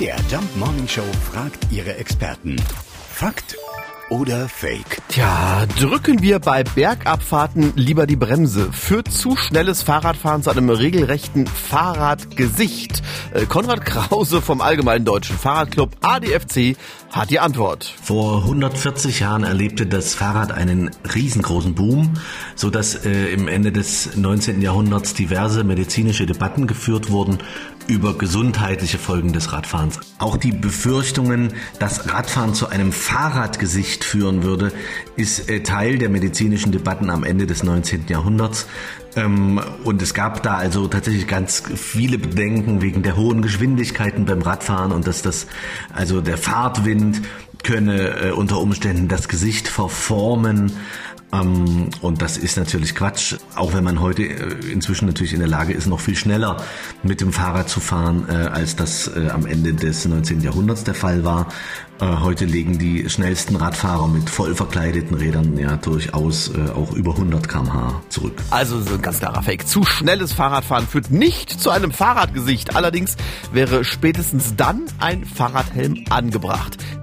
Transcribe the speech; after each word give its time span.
MDR 0.00 0.16
Jump 0.30 0.56
Morning 0.56 0.88
Show 0.88 1.04
fragt 1.30 1.70
ihre 1.70 1.94
Experten. 1.96 2.56
Fakt 3.12 3.54
oder 4.08 4.48
Fake? 4.48 5.02
Tja, 5.08 5.66
drücken 5.78 6.22
wir 6.22 6.38
bei 6.38 6.64
Bergabfahrten 6.64 7.74
lieber 7.76 8.06
die 8.06 8.16
Bremse. 8.16 8.72
Führt 8.72 9.12
zu 9.12 9.36
schnelles 9.36 9.82
Fahrradfahren 9.82 10.42
zu 10.42 10.48
einem 10.48 10.70
regelrechten 10.70 11.46
Fahrradgesicht. 11.46 13.02
Äh, 13.34 13.44
Konrad 13.44 13.84
Krause 13.84 14.40
vom 14.40 14.62
Allgemeinen 14.62 15.04
Deutschen 15.04 15.36
Fahrradclub 15.36 15.94
ADFC 16.00 16.78
hat 17.10 17.28
die 17.28 17.38
Antwort. 17.38 17.92
Vor 18.02 18.44
140 18.44 19.20
Jahren 19.20 19.44
erlebte 19.44 19.84
das 19.84 20.14
Fahrrad 20.14 20.50
einen 20.50 20.90
riesengroßen 21.14 21.74
Boom, 21.74 22.14
so 22.54 22.70
dass 22.70 23.04
äh, 23.04 23.34
im 23.34 23.48
Ende 23.48 23.70
des 23.70 24.16
19. 24.16 24.62
Jahrhunderts 24.62 25.12
diverse 25.12 25.62
medizinische 25.62 26.24
Debatten 26.24 26.66
geführt 26.66 27.10
wurden 27.10 27.38
über 27.86 28.16
gesundheitliche 28.16 28.98
Folgen 28.98 29.32
des 29.32 29.52
Radfahrens. 29.52 30.00
Auch 30.18 30.36
die 30.36 30.52
Befürchtungen, 30.52 31.54
dass 31.78 32.12
Radfahren 32.12 32.54
zu 32.54 32.68
einem 32.68 32.92
Fahrradgesicht 32.92 34.04
führen 34.04 34.42
würde, 34.42 34.72
ist 35.16 35.48
äh, 35.48 35.62
Teil 35.62 35.98
der 35.98 36.08
medizinischen 36.08 36.72
Debatten 36.72 37.10
am 37.10 37.24
Ende 37.24 37.46
des 37.46 37.62
19. 37.62 38.06
Jahrhunderts. 38.08 38.66
Ähm, 39.16 39.60
und 39.84 40.02
es 40.02 40.14
gab 40.14 40.42
da 40.42 40.56
also 40.56 40.86
tatsächlich 40.86 41.26
ganz 41.26 41.62
viele 41.74 42.18
Bedenken 42.18 42.80
wegen 42.82 43.02
der 43.02 43.16
hohen 43.16 43.42
Geschwindigkeiten 43.42 44.24
beim 44.24 44.42
Radfahren 44.42 44.92
und 44.92 45.06
dass 45.06 45.22
das, 45.22 45.46
also 45.92 46.20
der 46.20 46.38
Fahrtwind 46.38 47.22
könne 47.62 48.28
äh, 48.28 48.30
unter 48.30 48.58
Umständen 48.60 49.08
das 49.08 49.28
Gesicht 49.28 49.68
verformen. 49.68 50.72
Ähm, 51.32 51.90
und 52.00 52.22
das 52.22 52.36
ist 52.36 52.56
natürlich 52.56 52.94
Quatsch, 52.94 53.36
auch 53.54 53.72
wenn 53.74 53.84
man 53.84 54.00
heute 54.00 54.22
äh, 54.22 54.72
inzwischen 54.72 55.06
natürlich 55.06 55.32
in 55.32 55.38
der 55.38 55.48
Lage 55.48 55.72
ist, 55.72 55.86
noch 55.86 56.00
viel 56.00 56.16
schneller 56.16 56.56
mit 57.02 57.20
dem 57.20 57.32
Fahrrad 57.32 57.68
zu 57.68 57.80
fahren, 57.80 58.26
äh, 58.28 58.32
als 58.32 58.76
das 58.76 59.08
äh, 59.08 59.30
am 59.30 59.46
Ende 59.46 59.74
des 59.74 60.04
19. 60.04 60.40
Jahrhunderts 60.40 60.84
der 60.84 60.94
Fall 60.94 61.24
war. 61.24 61.48
Heute 62.02 62.46
legen 62.46 62.78
die 62.78 63.10
schnellsten 63.10 63.56
Radfahrer 63.56 64.08
mit 64.08 64.30
voll 64.30 64.54
verkleideten 64.54 65.14
Rädern 65.18 65.58
ja 65.58 65.76
durchaus 65.76 66.50
auch 66.74 66.94
über 66.94 67.12
100 67.12 67.46
km/h 67.46 68.00
zurück. 68.08 68.40
Also 68.48 68.80
so 68.80 68.94
ein 68.94 69.02
ganz 69.02 69.18
klarer 69.18 69.42
Fake. 69.42 69.68
Zu 69.68 69.84
schnelles 69.84 70.32
Fahrradfahren 70.32 70.86
führt 70.86 71.10
nicht 71.10 71.60
zu 71.60 71.68
einem 71.68 71.92
Fahrradgesicht. 71.92 72.74
Allerdings 72.74 73.16
wäre 73.52 73.84
spätestens 73.84 74.56
dann 74.56 74.86
ein 74.98 75.26
Fahrradhelm 75.26 76.06
angebracht. 76.08 76.78